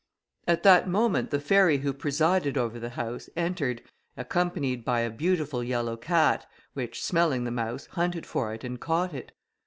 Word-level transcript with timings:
At 0.47 0.63
that 0.63 0.87
moment 0.89 1.29
the 1.29 1.39
fairy 1.39 1.77
who 1.77 1.93
presided 1.93 2.57
over 2.57 2.79
the 2.79 2.89
house, 2.89 3.29
entered, 3.35 3.83
accompanied 4.17 4.83
by 4.83 5.01
a 5.01 5.11
beautiful 5.11 5.63
yellow 5.63 5.95
cat, 5.95 6.47
which, 6.73 7.03
smelling 7.05 7.43
the 7.43 7.51
mouse, 7.51 7.85
hunted 7.91 8.25
for 8.25 8.51
it 8.51 8.63
and 8.63 8.79
caught 8.79 9.13
it. 9.13 9.31